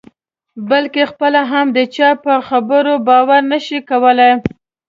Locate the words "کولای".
3.89-4.31